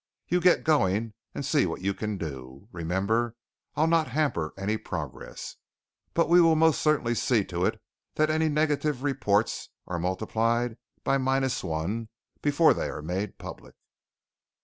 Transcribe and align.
You 0.29 0.41
get 0.41 0.63
going 0.63 1.13
and 1.35 1.45
see 1.45 1.67
what 1.67 1.81
you 1.81 1.93
can 1.93 2.17
do. 2.17 2.67
Remember, 2.71 3.35
I'll 3.75 3.85
not 3.85 4.07
hamper 4.07 4.51
any 4.57 4.75
progress. 4.77 5.57
But 6.15 6.27
we 6.27 6.41
will 6.41 6.55
most 6.55 6.81
certainly 6.81 7.13
see 7.13 7.45
to 7.45 7.65
it 7.65 7.79
that 8.15 8.31
any 8.31 8.49
negative 8.49 9.03
reports 9.03 9.69
are 9.85 9.99
multiplied 9.99 10.77
by 11.03 11.19
Minus 11.19 11.63
One 11.63 12.09
before 12.41 12.73
they 12.73 12.87
are 12.89 13.03
made 13.03 13.37
public." 13.37 13.75